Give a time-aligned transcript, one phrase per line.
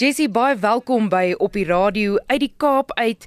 [0.00, 3.26] Jessie, baie welkom by op die radio uit die Kaap uit.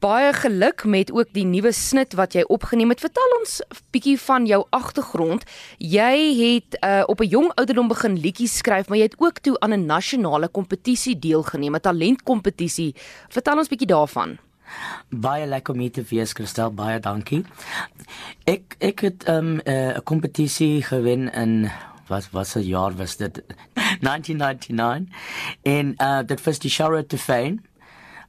[0.00, 3.02] Baie geluk met ook die nuwe snit wat jy opgeneem het.
[3.04, 5.44] Vertel ons 'n bietjie van jou agtergrond.
[5.76, 9.60] Jy het uh, op 'n jong ouderdom begin liedjies skryf, maar jy het ook toe
[9.60, 12.94] aan 'n nasionale kompetisie deelgeneem, 'n talentkompetisie.
[13.28, 14.38] Vertel ons bietjie daarvan.
[15.10, 16.72] Baie lekker om hier te wees, Christel.
[16.72, 17.44] Baie dankie.
[18.44, 21.70] Ek ek het 'n um, uh, kompetisie gewen in
[22.08, 23.42] wat wat se jaar was dit?
[24.00, 25.16] 1999
[25.62, 27.58] en uh, dit was die Show to Fame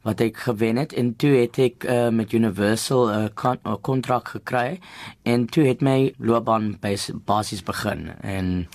[0.08, 4.80] wat ek gewen het en toe het ek uh, met Universal 'n uh, kontrak gekry
[5.24, 6.78] en toe het my loopbaan
[7.26, 8.68] basies begin en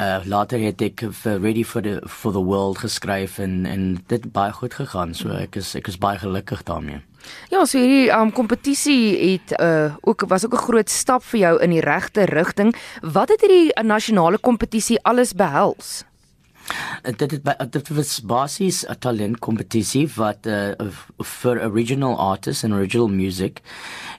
[0.00, 4.32] uh, later het ek vir Ready for the for the World geskryf en en dit
[4.32, 7.00] baie goed gegaan so ek is ek is baie gelukkig daarmee.
[7.50, 11.62] Ja, so hierdie um, kompetisie het uh, ook was ook 'n groot stap vir jou
[11.62, 12.74] in die regte rigting.
[13.02, 16.04] Wat het hierdie nasionale kompetisie alles behels?
[17.02, 20.72] Dit dit dit was basies 'n talentkompetisie wat uh,
[21.22, 23.62] vir original artists and original music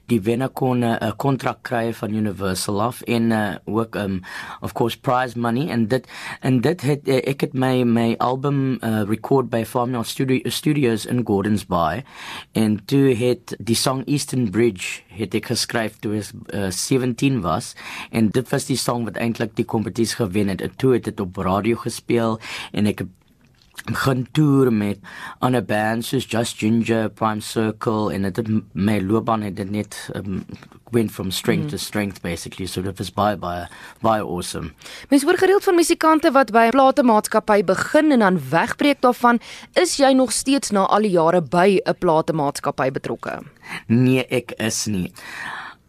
[0.08, 4.22] die wenner kon 'n uh, kontrak kry van Universal of in uh, ook um
[4.62, 5.72] of course prize money.
[5.72, 6.08] And dit
[6.42, 11.06] en dit het uh, ek het my my album uh, record by Farmyard Studio Studios
[11.06, 12.04] in Gordons Bay
[12.52, 17.74] en toe het die song Eastern Bridge het ek geskryf toe ek uh, 17 was.
[18.12, 20.62] En dit was die song wat eintlik die kompetisie gewen het.
[20.62, 22.40] En toe het dit op radio gespeel
[22.72, 23.06] en ek
[23.86, 25.00] begin toer met
[25.40, 30.46] ander bands soos Just Ginger, Prime Circle en dit my loopbaan het dit net um,
[30.92, 31.70] went from strength mm.
[31.70, 33.68] to strength basically so it was by by
[34.02, 34.74] by awesome.
[35.10, 39.40] Mens hoor gereeld van musikante wat by 'n platemaatskappy begin en dan wegbreek daarvan,
[39.74, 43.44] is jy nog steeds na al die jare by 'n platemaatskappy betrokke?
[43.88, 45.12] Nee, ek is nie.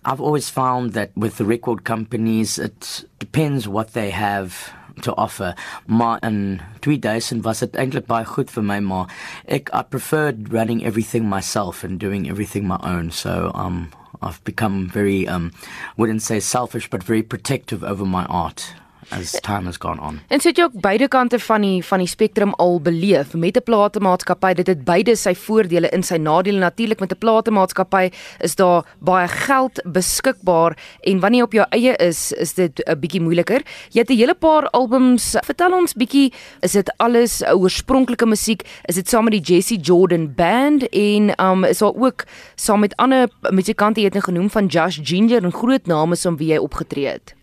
[0.05, 5.55] I've always found that with the record companies it depends what they have to offer.
[5.87, 9.15] Maar in 2000 was dit eintlik baie goed vir my maar
[9.47, 13.11] ek I preferred running everything myself and doing everything my own.
[13.11, 13.89] So um
[14.23, 15.53] I've become very um
[15.97, 18.75] wouldn't say selfish but very protective over my art
[19.11, 20.21] as time has gone on.
[20.29, 23.63] En sit jy ook beide kante van die van die spektrum al beleef met 'n
[23.63, 28.11] platemaatskappy dit het beide sy voordele en sy nadele natuurlik met 'n platemaatskappy
[28.41, 32.99] is daar baie geld beskikbaar en wanneer jy op jou eie is is dit 'n
[33.01, 33.63] bietjie moeiliker.
[33.91, 35.37] Jy het 'n hele paar albums.
[35.45, 38.63] Vertel ons bietjie, is dit alles oorspronklike musiek?
[38.85, 42.97] Is dit saam met die Jesse Jordan band en um is daar ook saam met
[42.97, 46.59] ander musikante jy het nou genoem van Josh Ginger en groot name som wie jy
[46.59, 47.38] opgetree het?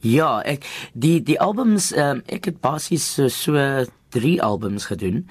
[0.00, 5.24] Ja, ek die die albums um, ek het basies so, so drie albums gedoen.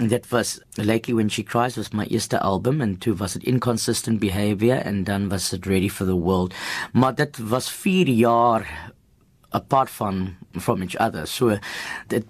[0.00, 3.44] En dit was Lakey When She Cries was my eerste album en toe was dit
[3.44, 6.54] Inconsistent Behavior en dan was dit Ready for the World.
[6.92, 8.92] Maar dit was 4 jaar
[9.50, 11.26] apart van from each other.
[11.26, 11.58] So
[12.08, 12.24] dit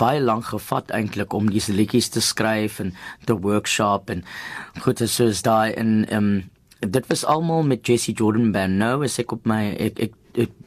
[0.00, 4.24] baie lank gevat eintlik om diese liedjies te skryf en te workshop en
[4.84, 6.30] goed soos daai in um
[6.80, 10.16] dit was almal met Jesse Jordan band nou as ek op my ek ek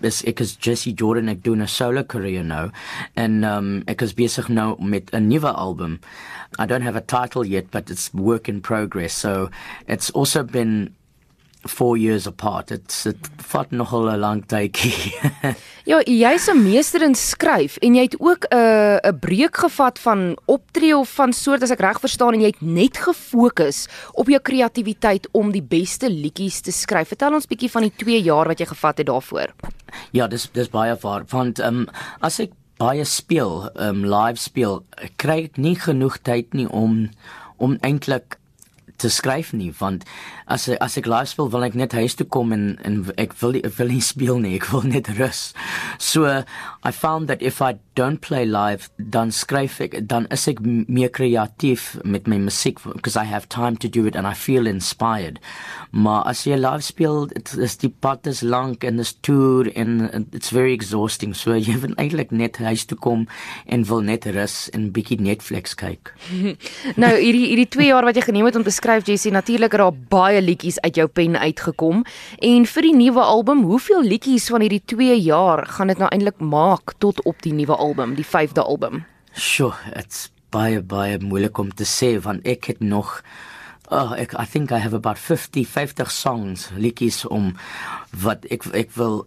[0.02, 2.70] is ek is Jesse Jordan ek doen 'n solo career nou
[3.16, 6.00] en um ek is besig nou met 'n nuwe album.
[6.60, 9.14] I don't have a title yet but it's work in progress.
[9.14, 9.50] So
[9.88, 10.94] it's also been
[11.64, 12.72] 4 years apart.
[12.72, 15.14] It's it vat nogal 'n lang tydjie.
[15.92, 20.00] ja, jy's 'n meester in skryf en jy het ook 'n uh, 'n breek gevat
[20.00, 24.28] van optree of van soort as ek reg verstaan en jy het net gefokus op
[24.28, 27.08] jou kreatiwiteit om die beste liedjies te skryf.
[27.08, 29.54] Vertel ons bietjie van die 2 jaar wat jy gevat het daarvoor.
[30.12, 31.88] Ja, dis dis baie waar want ehm um,
[32.20, 34.84] as ek baie speel, ehm um, live speel,
[35.16, 37.10] kry ek nie genoeg tyd nie om
[37.58, 38.38] om eintlik
[38.98, 40.04] te skryf nie want
[40.54, 43.58] as as ek live speel wil ek net huis toe kom en en ek wil
[43.58, 45.52] ek wil nie speel nie ek wil net rus.
[45.98, 50.62] So i found that if i don't play live dan skryf ek dan is ek
[50.64, 54.70] meer kreatief met my musiek because i have time to do it and i feel
[54.70, 55.40] inspired.
[55.92, 60.28] Maar as jy live speel dit is die pad is lank en dis tour en
[60.32, 61.34] it's very exhausting.
[61.38, 63.28] So jy wil eintlik net huis toe kom
[63.66, 66.14] en wil net rus en bietjie Netflix kyk.
[67.00, 69.82] Nou hierdie hierdie 2 jaar wat jy geneem het om te skryf Jessie natuurlik het
[69.82, 72.04] daar baie liedjies uit jou pen uitgekom
[72.44, 76.40] en vir die nuwe album hoeveel liedjies van hierdie 2 jaar gaan dit nou eintlik
[76.40, 79.04] maak tot op die nuwe album, die 5de album?
[79.34, 83.22] Sjoe, dit's baie baie moeilik om te sê want ek het nog
[83.90, 87.54] oh, ek I think I have about 50 50 songs liedjies om
[88.26, 89.24] wat ek ek wil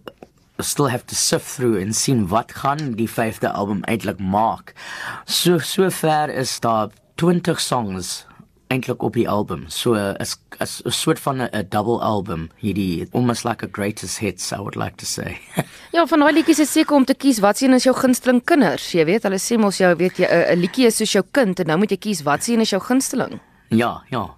[0.59, 4.73] still have to sift through en sien wat gaan die 5de album eintlik maak.
[5.25, 8.26] So so ver is daar 20 songs
[8.67, 9.65] eintlik op die album.
[9.67, 14.51] So is is 'n soort van 'n double album hierdie almost like a greatest hits
[14.51, 15.39] I would like to say.
[15.95, 18.91] ja, van daai liedjies is seker om te kies wat sien is jou gunsteling kinders.
[18.91, 21.67] Jy weet, hulle sê mos jy weet jy 'n liedjie is soos jou kind en
[21.67, 23.39] nou moet jy kies wat sien is jou gunsteling.
[23.69, 24.37] Ja, ja,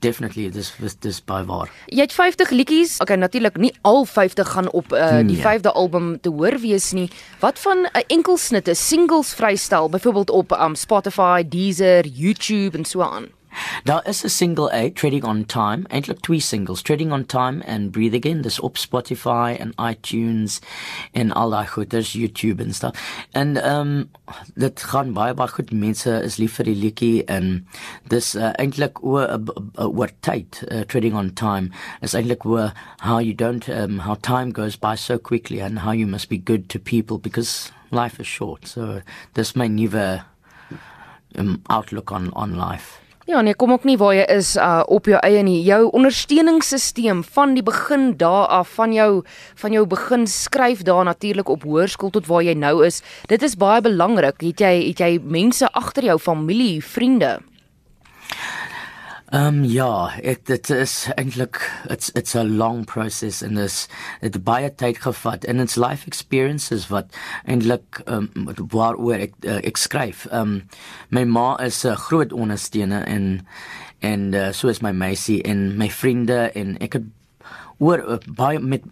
[0.00, 1.70] definitely dis dis by waar.
[1.86, 2.98] Jy het 50 liedjies.
[3.00, 5.72] Okay, natuurlik nie al 50 gaan op uh, die 5de nee.
[5.72, 7.10] album te hoor wees nie.
[7.40, 12.84] Wat van 'n uh, enkel snitte, singles vrystel, byvoorbeeld op um, Spotify, Deezer, YouTube en
[12.84, 13.26] so aan?
[13.84, 17.90] Daar is 'n single A Treading on Time, eintlik twee singles, Treading on Time and
[17.90, 20.60] Breathe Again, dis op Spotify en iTunes
[21.12, 23.26] en al daai goeders, YouTube en stuff.
[23.30, 24.10] En ehm um,
[24.54, 25.72] dit gaan baie baie goed.
[25.72, 27.66] Mense is lief vir die liedjie en
[28.08, 29.40] dis uh, eintlik oor
[29.74, 34.52] oor tyd, uh, Treading on Time is eintlik oor how you don't um, how time
[34.52, 38.26] goes by so quickly and how you must be good to people because life is
[38.26, 38.66] short.
[38.66, 39.00] So
[39.34, 40.24] dis my nuwe
[41.38, 43.03] um, outlook on on life.
[43.24, 45.62] Ja, nee, kom ook nie waar jy is uh op jou eie nie.
[45.64, 49.22] Jou ondersteuningssisteem van die begin daar af van jou
[49.62, 53.00] van jou begin skryf daar natuurlik op hoërskool tot waar jy nou is.
[53.32, 54.44] Dit is baie belangrik.
[54.44, 57.38] Het jy het jy mense agter jou, familie, vriende?
[59.32, 61.56] Ehm um, ja, ek dit is eintlik
[61.88, 63.88] it's it's a long process and this
[64.20, 67.08] it baie tyd gevat and it's life experiences wat
[67.48, 70.26] eintlik ehm um, waaroor ek uh, ek skryf.
[70.28, 70.62] Ehm um,
[71.08, 73.46] my ma is 'n groot ondersteuner en
[74.00, 77.08] en uh, so is my meisie en my vriende en ek het
[77.78, 78.84] oor uh, baie met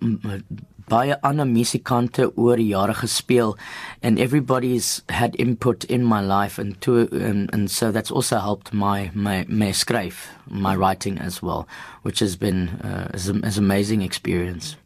[0.93, 3.57] baie ander musikante oor die jare gespeel
[4.03, 4.91] and everybody's
[5.21, 9.45] had input in my life and to and, and so that's also helped my my
[9.49, 10.29] my skryf
[10.67, 11.67] my writing as well
[12.03, 14.77] which has been uh, as, as amazing experience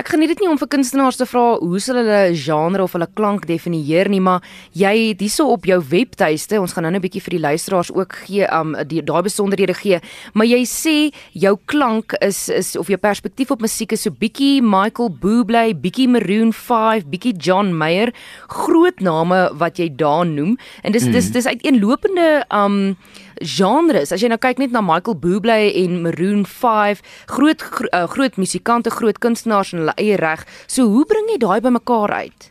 [0.00, 3.08] Ek geniet dit nie om vir kunstenaars te vra hoe hulle hulle genre of hulle
[3.14, 4.44] klank definieer nie, maar
[4.76, 8.12] jy het hierso op jou webtuiste, ons gaan nou 'n bietjie vir die luisteraars ook
[8.26, 10.00] gee um daai besonderhede gee,
[10.34, 14.62] maar jy sê jou klank is is of jou perspektief op musiek is so bietjie
[14.62, 18.12] Michael Bublé, bietjie Maroon 5, bietjie John Mayer,
[18.48, 21.12] groot name wat jy daar noem en dis mm.
[21.12, 22.96] dis dis uiteenlopende um
[23.40, 24.12] genres.
[24.12, 27.02] As jy nou kyk net na Michael Bublé en Maroon 5,
[27.34, 30.46] groot gro uh, groot musikante, groot kunstenaars in hulle eie reg.
[30.66, 32.50] So hoe bring jy daai bymekaar uit?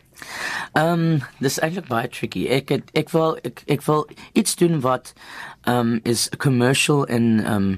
[0.72, 2.46] Ehm um, dis eintlik baie tricky.
[2.52, 5.14] Ek het, ek wil ek, ek wil iets doen wat
[5.64, 7.70] ehm um, is commercial en ehm um,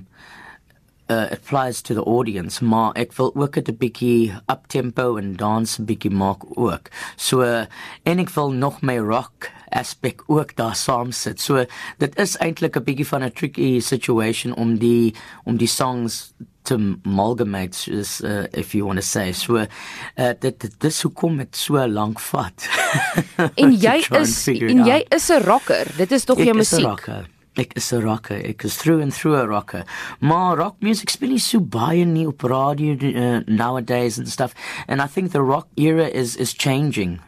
[1.12, 5.80] uh, applies to the audience maar ek wil ook 'n bietjie up tempo en dance
[5.80, 6.88] 'n bietjie maak ook.
[7.16, 7.64] So uh,
[8.02, 11.40] en ek wil nog my rock aspek ook daar saam sit.
[11.40, 11.64] So
[11.98, 15.14] dit is eintlik 'n bietjie van 'n tricky situation om die
[15.44, 16.32] om die songs
[16.62, 19.66] te amalgamate is uh, if you want to say so uh,
[20.38, 22.68] dit dit dis hoekom dit so lank vat.
[23.62, 25.86] en jy is en jy is 'n rocker.
[25.96, 26.78] Dit is tog jou musiek.
[26.78, 27.41] Ek is 'n rocker.
[27.56, 29.84] Ek is through and through a rocker.
[30.20, 34.54] Maar rock music speel nie so baie nie op radio uh, nowadays and stuff.
[34.88, 37.20] And I think the rock era is is changing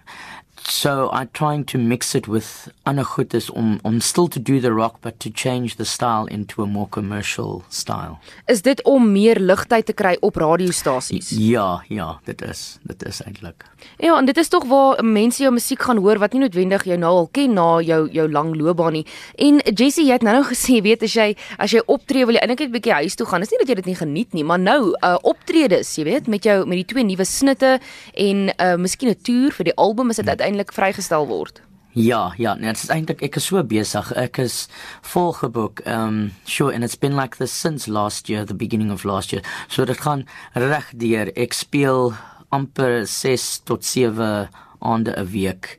[0.69, 4.61] so I'm trying to mix it with ander goed is om om still to do
[4.61, 8.19] the rock but to change the style into a more commercial style.
[8.47, 11.31] Is dit om meer ligtheid te kry op radiostasies?
[11.31, 12.79] Ja, ja, dit is.
[12.83, 13.65] Dit is eintlik.
[13.99, 16.99] Ja, en dit is tog waar mense jou musiek gaan hoor wat nie noodwendig jou
[16.99, 19.07] nou al ken na jou jou lang loopbaan nie.
[19.39, 21.29] En Jessie, jy het nou nou gesê, weet as jy
[21.59, 23.41] as jy optree wil jy eintlik net 'n bietjie huis toe gaan.
[23.41, 26.45] Dis nie dat jy dit nie geniet nie, maar nou uh optredes, jy weet, met
[26.45, 27.81] jou met die twee nuwe snitte
[28.15, 31.63] en uh miskien 'n toer vir die album is dit uiteindelik uiteindelik vrygestel word?
[31.91, 34.11] Ja, ja, nee, dit is eintlik ek is so besig.
[34.19, 34.67] Ek is
[35.03, 35.83] vol geboek.
[35.87, 39.43] Um sure and it's been like this since last year, the beginning of last year.
[39.69, 41.31] So dit gaan reg deur.
[41.37, 42.15] Ek speel
[42.51, 44.49] amper 6 tot 7
[44.81, 45.79] aande 'n week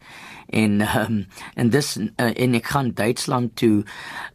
[0.56, 3.84] en um, en dis uh, en ek gaan Duitsland toe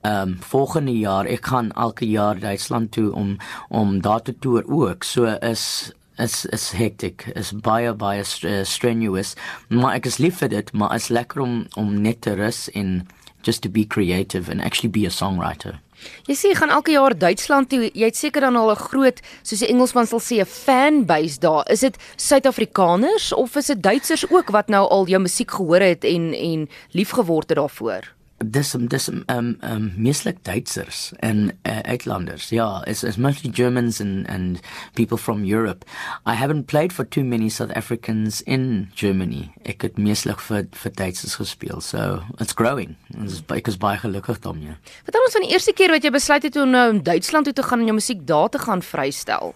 [0.02, 3.36] um volgende jaar ek gaan elke jaar Duitsland toe om
[3.68, 9.34] om daar te toer ook so is is is hectic is baie baie uh, strenuous
[9.68, 13.06] maar ek is lief vir dit maar is lekker om om net te rus en
[13.42, 15.80] just to be creative and actually be a songwriter
[16.28, 17.90] Jy sê gaan elke jaar Duitsland toe.
[17.92, 21.68] Jy het seker dan al 'n groot, soos die Engelsman sal sê, 'n fanbase daar.
[21.68, 26.04] Is dit Suid-Afrikaners of is dit Duitsers ook wat nou al jou musiek gehoor het
[26.04, 28.19] en en liefgeword het daarvoor?
[28.44, 29.24] Dis dis um
[29.60, 32.48] um meeslik Duitsers en uh, uitlanders.
[32.48, 34.60] Ja it's, it's mostly Germans and and
[34.94, 35.84] people from Europe.
[36.26, 39.50] I haven't played for too many South Africans in Germany.
[39.62, 41.80] Ek het meeslik vir vir Duitsers gespeel.
[41.80, 42.96] So it's growing.
[43.20, 44.76] It's because baie gelukkig daarmee.
[45.04, 47.54] Vertel ons van die eerste keer wat jy besluit het om nou in Duitsland toe
[47.54, 49.54] te gaan en jou musiek daar te gaan vrystel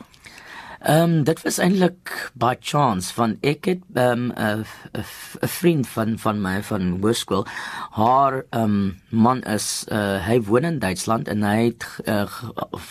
[0.85, 6.19] Ehm um, dit was eintlik by chance van ek het ehm um, 'n vriend van
[6.19, 7.47] van my van Hoërskool
[7.91, 12.29] haar ehm um, man is uh, hy woon in Duitsland en hy het uh,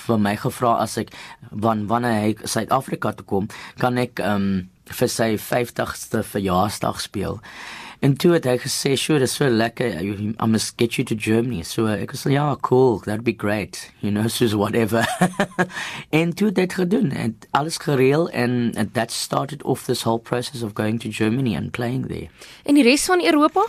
[0.08, 1.14] vir my gevra as ek
[1.52, 3.48] van wanneer hy Suid-Afrika toe kom
[3.78, 7.40] kan ek ehm um, vir sy 50ste verjaarsdag speel.
[8.04, 10.02] En toe het hy gesê, "Sure, dis so lekker.
[10.44, 13.00] I must get you to Germany." So ek sê, "Ja, cool.
[13.00, 15.08] That'd be great." You know, so whatever.
[16.10, 20.62] en toe het dit gedoen en alles gereël en that started off this whole process
[20.62, 22.28] of going to Germany and playing there.
[22.64, 23.66] En die res van Europa?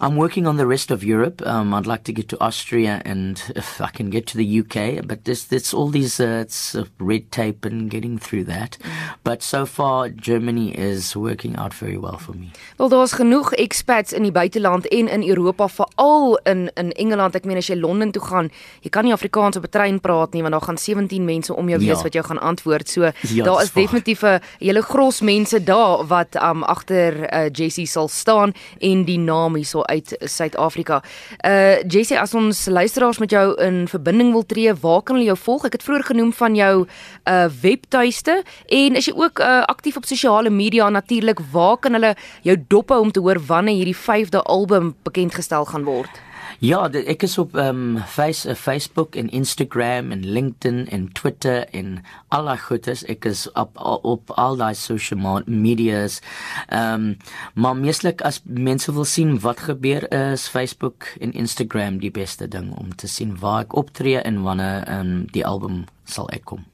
[0.00, 1.44] I'm working on the rest of Europe.
[1.46, 5.06] Um, I'd like to get to Austria and if I can get to the UK,
[5.06, 8.78] but this, it's all these, uh, it's uh, red tape and getting through that.
[8.80, 8.90] Mm.
[9.24, 12.50] But so far, Germany is working out very well for me.
[12.76, 17.34] Wel, daar's genoeg expats in die buiteland en in Europa, veral in, in Engeland.
[17.34, 18.50] Ek meen, as jy Londen toe gaan,
[18.84, 21.68] jy kan nie Afrikaans op 'n trein praat nie, want daar gaan 17 mense om
[21.68, 22.02] jou wees ja.
[22.02, 22.88] wat jou gaan antwoord.
[22.88, 27.86] So, ja, daar is definitief 'n hele gros mense daar wat um, agter uh, Jessie
[27.86, 31.02] sal staan en die naam hierso uit Suid-Afrika.
[31.40, 35.38] Uh Jessie, as ons luisteraars met jou in verbinding wil tree, waar kan hulle jou
[35.38, 35.66] volg?
[35.68, 40.06] Ek het vroeër genoem van jou uh webtuiste en is jy ook uh aktief op
[40.06, 41.40] sosiale media natuurlik?
[41.52, 45.64] Waar kan hulle jou dop hou om te hoor wanneer hierdie 5de album bekend gestel
[45.64, 46.22] gaan word?
[46.58, 51.68] Ja, ek is op ehm um, face, uh, Facebook en Instagram en LinkedIn en Twitter
[51.68, 53.02] en al daai goedes.
[53.04, 56.20] Ek is op op al daai social medias.
[56.68, 57.16] Ehm um,
[57.54, 62.72] maar meeslik as mense wil sien wat gebeur is Facebook en Instagram die beste ding
[62.76, 66.64] om te sien waar ek optree en wanneer ehm um, die album sal uitkom.